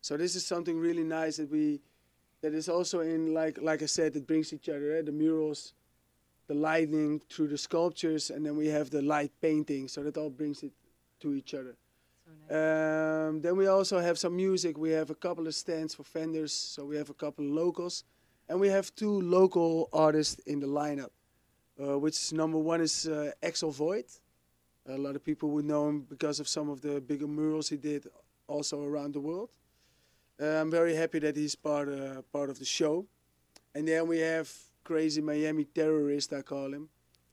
So 0.00 0.16
this 0.16 0.34
is 0.36 0.46
something 0.46 0.78
really 0.78 1.04
nice 1.04 1.36
that 1.36 1.50
we 1.50 1.80
that 2.42 2.54
is 2.54 2.68
also 2.68 3.00
in 3.00 3.34
like 3.34 3.60
like 3.60 3.82
I 3.82 3.86
said, 3.86 4.16
it 4.16 4.26
brings 4.26 4.52
each 4.52 4.68
other. 4.70 4.88
Eh? 4.96 5.02
The 5.02 5.12
murals, 5.12 5.74
the 6.46 6.54
lighting 6.54 7.20
through 7.30 7.48
the 7.48 7.58
sculptures, 7.58 8.30
and 8.30 8.44
then 8.44 8.56
we 8.56 8.66
have 8.68 8.90
the 8.90 9.02
light 9.02 9.32
painting. 9.40 9.88
So 9.88 10.02
that 10.02 10.16
all 10.16 10.30
brings 10.30 10.62
it 10.62 10.72
to 11.20 11.34
each 11.34 11.54
other. 11.54 11.76
So 12.24 12.30
nice. 12.56 13.28
Um, 13.28 13.40
then 13.40 13.56
we 13.56 13.66
also 13.66 13.98
have 13.98 14.18
some 14.18 14.36
music. 14.36 14.78
We 14.78 14.90
have 14.90 15.10
a 15.10 15.14
couple 15.14 15.46
of 15.46 15.54
stands 15.54 15.94
for 15.94 16.02
vendors. 16.04 16.52
So 16.52 16.84
we 16.84 16.96
have 16.96 17.10
a 17.10 17.14
couple 17.14 17.44
of 17.44 17.50
locals, 17.50 18.04
and 18.48 18.60
we 18.60 18.68
have 18.68 18.94
two 18.94 19.20
local 19.20 19.88
artists 19.92 20.36
in 20.46 20.60
the 20.60 20.66
lineup. 20.66 21.10
Uh, 21.78 21.98
which 21.98 22.32
number 22.32 22.58
one 22.58 22.80
is 22.80 23.06
uh, 23.06 23.32
Axel 23.42 23.70
Void. 23.70 24.06
A 24.88 24.96
lot 24.96 25.14
of 25.14 25.22
people 25.22 25.50
would 25.50 25.64
know 25.64 25.88
him 25.88 26.06
because 26.08 26.40
of 26.40 26.48
some 26.48 26.70
of 26.70 26.80
the 26.80 27.00
bigger 27.00 27.26
murals 27.26 27.68
he 27.68 27.76
did, 27.76 28.06
also 28.46 28.82
around 28.82 29.12
the 29.12 29.20
world. 29.20 29.50
Uh, 30.40 30.60
I'm 30.60 30.70
very 30.70 30.94
happy 30.94 31.18
that 31.18 31.36
he's 31.36 31.54
part 31.54 31.88
uh, 31.88 32.22
part 32.32 32.50
of 32.50 32.58
the 32.58 32.64
show. 32.64 33.06
And 33.74 33.86
then 33.86 34.06
we 34.06 34.20
have 34.20 34.50
crazy 34.90 35.20
Miami 35.32 35.64
terrorist, 35.78 36.28
I 36.40 36.42
call 36.52 36.68
him. 36.76 36.84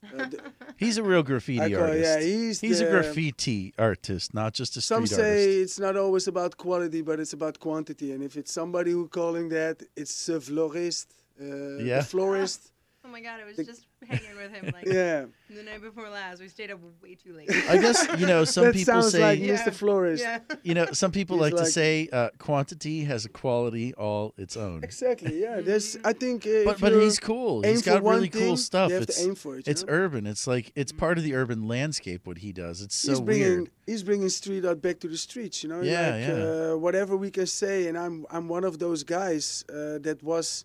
Uh, 0.04 0.28
the- 0.32 0.40
He's 0.82 0.96
a 1.02 1.04
real 1.10 1.22
graffiti 1.30 1.70
call, 1.74 1.84
artist. 1.84 2.04
yeah, 2.08 2.20
he's 2.30 2.56
He's 2.66 2.80
a 2.86 2.88
graffiti 2.94 3.60
artist, 3.88 4.26
not 4.40 4.50
just 4.60 4.72
a 4.76 4.80
some 4.80 5.06
street 5.06 5.16
say 5.22 5.30
artist. 5.40 5.62
it's 5.64 5.78
not 5.86 5.94
always 6.04 6.26
about 6.34 6.52
quality, 6.64 7.00
but 7.08 7.16
it's 7.22 7.32
about 7.40 7.54
quantity. 7.68 8.08
And 8.14 8.20
if 8.28 8.32
it's 8.40 8.52
somebody 8.60 8.90
who 8.96 9.04
calling 9.20 9.46
that, 9.58 9.76
it's 10.00 10.28
a 10.28 10.38
florist, 10.48 11.08
uh, 11.40 11.78
Yeah. 11.90 11.98
the 12.00 12.04
florist. 12.14 12.60
Oh 13.06 13.10
my 13.16 13.20
god, 13.28 13.38
It 13.42 13.46
was 13.50 13.56
the- 13.58 13.64
just 13.72 13.82
hanging 14.06 14.36
with 14.36 14.52
him 14.52 14.70
like 14.72 14.86
yeah, 14.86 15.24
the 15.50 15.62
night 15.62 15.82
before 15.82 16.08
last. 16.08 16.40
We 16.40 16.48
stayed 16.48 16.70
up 16.70 16.80
way 17.02 17.14
too 17.14 17.32
late. 17.32 17.50
I 17.68 17.76
guess 17.78 18.06
you 18.18 18.26
know 18.26 18.44
some 18.44 18.64
that 18.66 18.74
people 18.74 18.94
sounds 18.94 19.12
say 19.12 19.20
like 19.22 19.40
Yeah. 19.40 19.56
Mr. 19.56 19.72
Florist. 19.72 20.22
yeah. 20.22 20.38
you 20.62 20.74
know 20.74 20.86
some 20.92 21.10
people 21.12 21.42
He's 21.42 21.52
like, 21.52 21.62
to 21.64 21.66
say 21.70 22.08
uh, 22.12 22.30
quantity 22.38 23.04
has 23.04 23.24
a 23.24 23.28
quality 23.28 23.94
all 23.94 24.34
its 24.36 24.56
own. 24.56 24.82
Exactly. 24.84 25.40
Yeah. 25.42 25.60
There's. 25.60 25.96
I 26.04 26.12
think. 26.12 26.46
Uh, 26.46 26.64
But 26.64 26.80
but 26.80 26.92
he's 26.92 27.18
cool. 27.18 27.62
He's 27.62 27.82
got 27.82 28.02
one 28.02 28.16
really 28.16 28.28
cool 28.28 28.56
stuff. 28.56 28.88
You 28.90 28.94
have 28.94 29.02
It's 29.04 29.18
to 29.22 29.28
aim 29.28 29.34
for 29.34 29.56
it. 29.56 29.66
you 29.66 29.70
it's 29.70 29.84
know? 29.84 29.92
urban. 29.92 30.26
It's 30.26 30.46
like 30.46 30.72
it's 30.74 30.92
part 30.92 31.18
of 31.18 31.24
the 31.24 31.34
urban 31.34 31.66
landscape. 31.68 32.26
What 32.26 32.38
he 32.38 32.52
does. 32.52 32.80
It's 32.82 32.94
so 32.96 33.10
he's 33.12 33.20
bringing 33.20 33.48
weird. 33.48 33.70
he's 33.86 34.02
bringing 34.02 34.28
street 34.28 34.64
art 34.64 34.80
back 34.82 35.00
to 35.00 35.08
the 35.08 35.16
streets. 35.16 35.62
You 35.62 35.68
know. 35.70 35.80
Yeah, 35.80 36.10
like, 36.10 36.28
yeah. 36.28 36.72
Uh, 36.72 36.76
whatever 36.76 37.16
we 37.16 37.30
can 37.30 37.46
say, 37.46 37.86
and 37.88 37.96
I'm 37.98 38.26
I'm 38.30 38.48
one 38.48 38.64
of 38.64 38.78
those 38.78 39.02
guys 39.04 39.64
uh, 39.68 39.98
that 40.06 40.18
was 40.22 40.64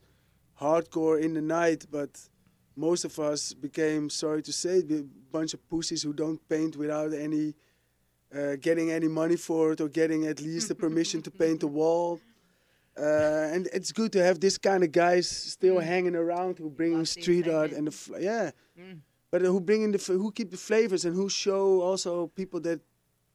hardcore 0.60 1.22
in 1.22 1.34
the 1.34 1.42
night, 1.42 1.86
but 1.90 2.10
most 2.88 3.04
of 3.10 3.14
us 3.32 3.54
became 3.54 4.10
sorry 4.10 4.42
to 4.50 4.54
say 4.64 4.76
a 4.80 5.04
bunch 5.38 5.54
of 5.54 5.60
pussies 5.70 6.02
who 6.06 6.14
don't 6.14 6.40
paint 6.50 6.74
without 6.84 7.12
any 7.14 7.46
uh, 8.38 8.56
getting 8.68 8.92
any 8.92 9.08
money 9.22 9.36
for 9.36 9.72
it 9.74 9.82
or 9.82 9.90
getting 9.90 10.22
at 10.28 10.40
least 10.40 10.68
the 10.68 10.76
permission 10.76 11.20
to 11.22 11.32
paint 11.32 11.60
the 11.60 11.68
wall. 11.80 12.20
Uh, 12.98 13.54
and 13.56 13.68
it's 13.78 13.92
good 13.92 14.12
to 14.12 14.22
have 14.28 14.40
this 14.40 14.58
kind 14.58 14.84
of 14.84 14.92
guys 14.92 15.26
still 15.28 15.76
Mm. 15.78 15.84
hanging 15.92 16.16
around 16.16 16.58
who 16.60 16.70
bring 16.70 17.06
street 17.06 17.48
art 17.48 17.72
and 17.78 17.88
the 17.88 17.92
fl- 17.92 18.18
yeah 18.20 18.52
Mm. 18.78 19.00
but 19.32 19.42
who 19.42 19.60
bring 19.70 19.82
in 19.84 19.92
the 19.92 19.98
f- 20.06 20.18
who 20.24 20.32
keep 20.32 20.50
the 20.52 20.58
flavors 20.70 21.06
and 21.06 21.14
who 21.16 21.28
show 21.30 21.82
also 21.82 22.12
people 22.42 22.60
that 22.68 22.80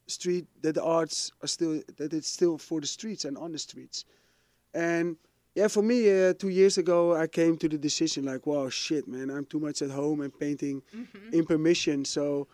street 0.06 0.44
that 0.62 0.74
the 0.74 0.82
arts 0.82 1.32
are 1.42 1.48
still 1.56 1.74
that 1.98 2.12
it's 2.12 2.28
still 2.38 2.56
for 2.58 2.78
the 2.80 2.86
streets 2.86 3.24
and 3.24 3.34
on 3.44 3.50
the 3.52 3.58
streets 3.58 4.04
and 4.74 5.16
yeah 5.54 5.68
for 5.68 5.82
me 5.82 5.98
uh, 6.10 6.32
two 6.34 6.48
years 6.48 6.78
ago 6.78 7.14
i 7.14 7.26
came 7.26 7.56
to 7.56 7.68
the 7.68 7.78
decision 7.78 8.24
like 8.24 8.46
wow 8.46 8.68
shit 8.68 9.06
man 9.08 9.30
i'm 9.30 9.44
too 9.44 9.60
much 9.60 9.82
at 9.82 9.90
home 9.90 10.20
and 10.20 10.32
painting 10.38 10.82
Mhm. 10.94 11.32
in 11.32 11.44
permission 11.46 12.04
so 12.04 12.46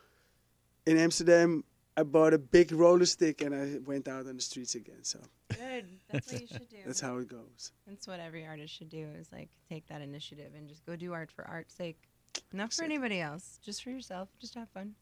in 0.87 0.97
amsterdam 0.99 1.65
i 1.97 2.03
bought 2.03 2.35
a 2.35 2.39
big 2.39 2.73
roller 2.73 3.07
stick 3.07 3.41
and 3.43 3.55
i 3.55 3.79
went 3.87 4.07
out 4.09 4.27
on 4.27 4.37
the 4.37 4.43
streets 4.43 4.75
again 4.75 5.03
so 5.03 5.19
Good. 5.57 5.87
That's 6.11 6.31
what 6.33 6.41
you 6.43 6.47
should 6.47 6.69
do. 6.77 6.77
that's 6.87 7.01
how 7.01 7.17
it 7.19 7.29
goes 7.29 7.73
That's 7.87 8.07
what 8.07 8.21
every 8.21 8.47
artist 8.47 8.73
should 8.75 8.89
do 8.89 9.09
is 9.19 9.29
like 9.33 9.49
take 9.69 9.87
that 9.89 10.01
initiative 10.01 10.53
and 10.57 10.69
just 10.69 10.85
go 10.87 10.95
do 10.97 11.13
art 11.13 11.31
for 11.33 11.45
art's 11.47 11.75
sake. 11.75 11.99
Not 12.53 12.73
for 12.73 12.85
anybody 12.85 13.21
else, 13.21 13.59
just 13.63 13.83
for 13.83 13.91
yourself. 13.91 14.29
Just 14.41 14.55
have 14.55 14.69
fun. 14.71 14.95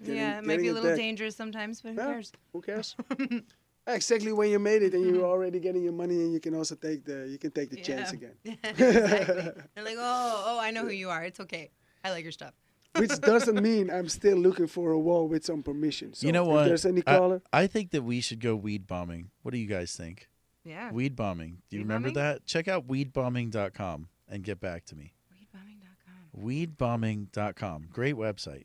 Getting- 0.00 0.16
yeah, 0.16 0.38
it 0.38 0.44
might 0.46 0.58
be 0.60 0.68
a 0.68 0.72
little 0.72 0.90
back. 0.90 0.98
dangerous 0.98 1.36
sometimes, 1.36 1.82
but 1.82 1.90
who 1.92 1.96
cares? 1.98 2.32
who 2.52 2.60
cares 2.62 2.96
exactly 3.94 4.32
when 4.32 4.50
you 4.50 4.58
made 4.58 4.82
it 4.82 4.94
and 4.94 5.04
you're 5.04 5.14
mm-hmm. 5.16 5.24
already 5.24 5.58
getting 5.60 5.82
your 5.82 5.92
money 5.92 6.16
and 6.16 6.32
you 6.32 6.40
can 6.40 6.54
also 6.54 6.74
take 6.74 7.04
the 7.04 7.26
you 7.28 7.38
can 7.38 7.50
take 7.50 7.70
the 7.70 7.80
chance 7.80 8.12
again 8.12 8.34
exactly. 8.44 9.52
They're 9.74 9.84
like, 9.84 9.96
oh, 9.98 10.44
oh, 10.46 10.58
I 10.60 10.70
know 10.70 10.82
who 10.82 10.90
you 10.90 11.10
are. 11.10 11.22
It's 11.24 11.40
okay. 11.40 11.70
I 12.04 12.10
like 12.10 12.22
your 12.22 12.32
stuff. 12.32 12.54
which 12.96 13.20
doesn't 13.32 13.62
mean 13.62 13.90
I'm 13.90 14.08
still 14.08 14.36
looking 14.38 14.66
for 14.66 14.90
a 14.92 14.98
wall 14.98 15.28
with 15.28 15.44
some 15.44 15.62
permission. 15.62 16.14
So 16.14 16.26
You 16.26 16.32
know 16.32 16.44
if 16.44 16.48
what? 16.48 16.64
there's 16.64 16.86
any 16.86 17.02
I- 17.06 17.16
caller, 17.16 17.42
I 17.52 17.66
think 17.66 17.90
that 17.92 18.02
we 18.02 18.20
should 18.20 18.40
go 18.40 18.56
weed 18.56 18.86
bombing. 18.86 19.30
What 19.42 19.52
do 19.52 19.58
you 19.58 19.66
guys 19.68 19.94
think? 19.94 20.28
Yeah. 20.64 20.90
Weed 20.92 21.16
bombing. 21.16 21.58
Do 21.68 21.76
you 21.76 21.80
Weed 21.80 21.84
remember 21.84 22.08
bombing? 22.08 22.22
that? 22.22 22.46
Check 22.46 22.68
out 22.68 22.86
weedbombing.com 22.86 24.08
and 24.28 24.42
get 24.42 24.60
back 24.60 24.84
to 24.86 24.96
me. 24.96 25.14
Weedbombing.com. 25.32 26.44
Weedbombing.com. 26.44 27.88
Great 27.92 28.14
website. 28.14 28.64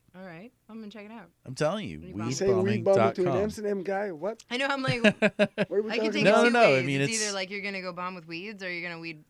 All 0.85 1.01
right. 1.01 1.05
I'm 1.05 1.09
check 1.09 1.17
it 1.17 1.21
out. 1.21 1.29
I'm 1.45 1.55
telling 1.55 1.87
you, 1.89 1.99
Weed 1.99 2.17
bombing. 2.17 2.33
saying 2.33 2.63
weed 2.63 2.83
bombing 2.83 3.13
to 3.13 3.21
an 3.21 3.27
weedbombing.com. 3.27 3.37
Amsterdam 3.37 3.83
guy, 3.83 4.11
what? 4.11 4.43
I 4.49 4.57
know. 4.57 4.67
I'm 4.67 4.81
like, 4.83 5.03
What 5.21 5.71
are 5.71 5.81
we 5.81 5.91
I 5.91 5.95
talking 5.97 6.01
can 6.03 6.11
take 6.13 6.23
No, 6.23 6.29
it 6.29 6.33
about? 6.33 6.43
two 6.45 6.49
no, 6.51 6.59
I 6.61 6.67
ways. 6.73 6.85
mean, 6.85 7.01
it's, 7.01 7.09
it's- 7.13 7.27
either 7.27 7.33
like 7.35 7.49
you're 7.49 7.61
going 7.61 7.73
to 7.73 7.81
go 7.81 7.93
bomb 7.93 8.15
with 8.15 8.27
weeds 8.27 8.63
or 8.63 8.71
you're 8.71 8.81
going 8.81 8.93
to 8.95 8.99
weed 9.01 9.23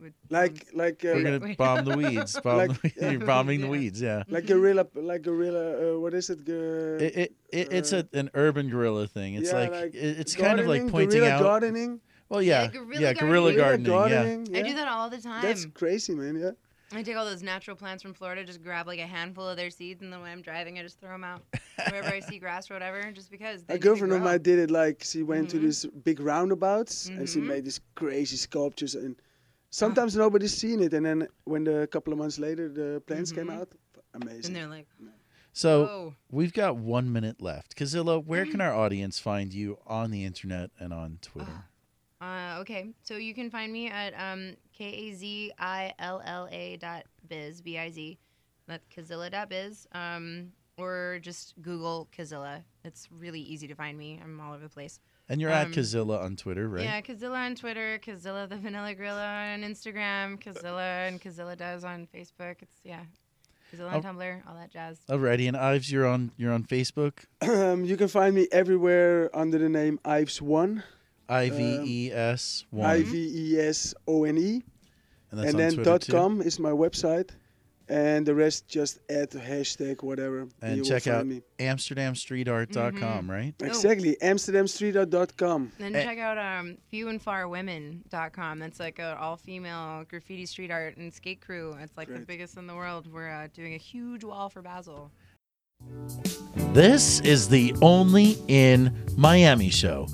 with 0.00 0.12
Like 0.28 0.66
like 0.74 1.04
uh, 1.04 1.08
We're 1.08 1.14
Wait, 1.14 1.24
gonna 1.24 1.38
wait. 1.38 1.56
bomb 1.56 1.84
the 1.84 1.96
weeds. 1.96 2.38
Bomb 2.44 2.56
Like- 2.58 2.82
the, 2.82 2.92
yeah. 3.00 3.10
You're 3.10 3.20
bombing 3.26 3.60
the 3.60 3.66
Yeah. 3.66 3.70
weeds. 3.70 4.00
Yeah. 4.02 4.22
like 4.28 4.46
gorilla 4.46 4.86
like 4.94 5.22
gorilla. 5.22 5.94
Uh, 5.96 6.00
what 6.00 6.14
is 6.14 6.30
it? 6.30 6.44
Gu- 6.44 6.98
It, 7.00 7.16
it, 7.16 7.32
it 7.52 7.72
it's 7.72 7.92
Uh, 7.92 8.02
a, 8.12 8.18
an 8.18 8.30
urban 8.34 8.68
gorilla 8.68 9.06
thing. 9.06 9.34
It's 9.34 9.52
yeah, 9.52 9.58
like, 9.58 9.70
like 9.70 9.94
it, 9.94 10.18
it's 10.18 10.34
kind 10.34 10.58
of 10.58 10.66
like 10.66 10.80
gardening, 10.80 10.90
pointing 10.90 11.20
guerrilla 11.20 11.34
out. 11.36 11.42
gardening. 11.42 12.00
Well, 12.28 12.42
yeah, 12.42 12.62
Yeah, 12.62 12.68
guerrilla 12.68 13.00
yeah, 13.00 13.12
guerrilla 13.12 13.54
gardening. 13.54 13.84
Guerrilla 13.86 14.08
gardening. 14.10 14.46
yeah. 14.50 14.58
I 14.58 14.62
do 14.62 14.74
that 14.74 14.88
all 14.88 15.10
the 15.10 15.18
time. 15.20 15.42
That's 15.42 15.66
crazy, 15.66 16.14
man. 16.14 16.40
Yeah. 16.40 16.50
I 16.92 17.02
take 17.02 17.16
all 17.16 17.24
those 17.24 17.42
natural 17.42 17.76
plants 17.76 18.02
from 18.02 18.14
Florida, 18.14 18.44
just 18.44 18.62
grab 18.62 18.86
like 18.86 19.00
a 19.00 19.06
handful 19.06 19.48
of 19.48 19.56
their 19.56 19.70
seeds, 19.70 20.02
and 20.02 20.12
then 20.12 20.20
when 20.20 20.30
I'm 20.30 20.42
driving, 20.42 20.78
I 20.78 20.82
just 20.82 21.00
throw 21.00 21.10
them 21.10 21.24
out 21.24 21.42
wherever 21.88 22.08
I 22.08 22.20
see 22.20 22.38
grass 22.38 22.70
or 22.70 22.74
whatever, 22.74 23.10
just 23.12 23.30
because. 23.30 23.64
They 23.64 23.74
A 23.74 23.78
girlfriend 23.78 24.12
of 24.12 24.18
grow. 24.20 24.30
mine 24.30 24.42
did 24.42 24.58
it 24.58 24.70
like 24.70 25.02
she 25.02 25.22
went 25.22 25.46
Mhm. 25.48 25.50
to 25.52 25.58
these 25.58 25.86
big 25.86 26.20
roundabouts 26.20 27.08
and 27.08 27.28
she 27.28 27.40
Mhm. 27.40 27.46
made 27.46 27.64
these 27.64 27.80
crazy 27.94 28.36
sculptures 28.36 28.94
and 28.94 29.16
sometimes 29.70 30.14
nobody's 30.14 30.54
seen 30.54 30.80
it 30.80 30.92
and 30.92 31.04
then 31.06 31.28
when 31.44 31.64
the 31.64 31.80
a 31.80 31.86
couple 31.86 32.12
of 32.12 32.18
months 32.18 32.38
later 32.38 32.68
the 32.68 33.02
plants 33.06 33.32
came 33.32 33.46
Mhm. 33.48 33.60
out, 33.60 33.72
amazing. 34.12 34.44
And 34.46 34.56
they're 34.56 34.68
like, 34.68 34.86
So 35.52 35.88
oh, 35.88 36.14
we've 36.30 36.52
got 36.52 36.76
one 36.76 37.12
minute 37.12 37.40
left. 37.40 37.74
Kazilla, 37.76 38.22
where 38.24 38.44
can 38.52 38.60
our 38.60 38.74
audience 38.74 39.18
find 39.18 39.52
you 39.52 39.78
on 39.86 40.10
the 40.10 40.24
internet 40.24 40.70
and 40.78 40.92
on 40.92 41.18
Twitter? 41.22 41.64
Uh, 42.24 42.60
okay, 42.60 42.86
so 43.02 43.16
you 43.16 43.34
can 43.34 43.50
find 43.50 43.70
me 43.72 43.88
at 43.90 44.14
um, 44.18 44.56
K 44.72 44.84
A 44.86 45.12
Z 45.14 45.52
I 45.58 45.92
L 45.98 46.22
L 46.24 46.48
A 46.50 46.76
dot 46.76 47.04
biz, 47.28 47.60
B 47.60 47.78
I 47.78 47.90
Z. 47.90 48.18
That's 48.66 48.86
Kazilla 48.94 49.30
dot 49.30 49.50
biz. 49.50 49.86
Um, 49.92 50.52
or 50.78 51.18
just 51.20 51.54
Google 51.60 52.08
Kazilla. 52.16 52.62
It's 52.84 53.08
really 53.12 53.40
easy 53.40 53.68
to 53.68 53.74
find 53.74 53.96
me. 53.98 54.18
I'm 54.22 54.40
all 54.40 54.54
over 54.54 54.62
the 54.62 54.68
place. 54.70 54.98
And 55.28 55.40
you're 55.40 55.50
at 55.50 55.66
Um, 55.66 55.72
Kazilla 55.72 56.22
on 56.22 56.36
Twitter, 56.36 56.68
right? 56.68 56.82
Yeah, 56.84 57.00
Kazilla 57.00 57.36
on 57.46 57.54
Twitter, 57.56 57.98
Kazilla 58.04 58.48
the 58.48 58.56
Vanilla 58.56 58.94
Gorilla 58.94 59.52
on 59.54 59.60
Instagram, 59.62 60.42
Kazilla 60.42 61.08
and 61.08 61.20
Kazilla 61.20 61.56
does 61.56 61.84
on 61.84 62.06
Facebook. 62.14 62.56
It's 62.62 62.80
yeah, 62.84 63.00
Kazilla 63.72 63.92
on 63.92 63.96
Oh. 63.96 64.00
Tumblr, 64.02 64.42
all 64.48 64.54
that 64.54 64.70
jazz. 64.70 64.98
Alrighty, 65.08 65.46
and 65.48 65.56
Ives, 65.56 65.90
you're 65.92 66.06
on 66.06 66.32
you're 66.36 66.52
on 66.52 66.64
Facebook. 66.64 67.24
um, 67.42 67.84
you 67.90 67.96
can 67.96 68.08
find 68.08 68.34
me 68.34 68.48
everywhere 68.50 69.30
under 69.36 69.58
the 69.58 69.68
name 69.68 69.98
Ives 70.04 70.40
One, 70.42 70.82
I 71.28 71.50
V 71.50 71.80
E 71.84 72.12
S 72.12 72.64
one. 72.70 72.86
I 72.88 73.02
V 73.02 73.52
E 73.54 73.60
S 73.60 73.94
O 74.06 74.24
N 74.24 74.38
E. 74.38 74.62
And 75.30 75.40
that's 75.40 75.48
and 75.52 75.54
on 75.54 75.56
then 75.56 75.74
Twitter 75.74 75.90
dot 75.90 76.02
too? 76.02 76.12
.com 76.12 76.42
is 76.42 76.58
my 76.58 76.70
website. 76.70 77.30
And 77.86 78.24
the 78.24 78.34
rest 78.34 78.66
just 78.66 78.98
add 79.10 79.30
the 79.30 79.38
hashtag 79.38 80.02
whatever. 80.02 80.48
And 80.62 80.76
you 80.76 80.82
will 80.82 80.88
check 80.88 81.02
find 81.02 81.16
out 81.16 81.26
me. 81.26 81.42
AmsterdamStreetArt.com, 81.58 83.30
right? 83.30 83.54
Exactly. 83.60 84.16
AmsterdamStreetArt.com. 84.22 85.72
Then 85.78 85.92
check 85.92 86.18
out 86.18 86.38
um, 86.38 86.78
fewandfarwomen.com. 86.90 88.58
That's 88.58 88.80
like 88.80 88.98
an 89.00 89.16
all-female 89.18 90.04
graffiti 90.08 90.46
street 90.46 90.70
art 90.70 90.96
and 90.96 91.12
skate 91.12 91.42
crew. 91.42 91.76
It's 91.78 91.96
like 91.98 92.08
the 92.08 92.14
Great. 92.14 92.26
biggest 92.26 92.56
in 92.56 92.66
the 92.66 92.74
world. 92.74 93.12
We're 93.12 93.30
uh, 93.30 93.48
doing 93.52 93.74
a 93.74 93.78
huge 93.78 94.24
wall 94.24 94.48
for 94.48 94.62
Basel. 94.62 95.10
This 96.72 97.20
is 97.20 97.50
the 97.50 97.74
Only 97.82 98.38
in 98.48 98.96
Miami 99.18 99.68
show. 99.68 100.08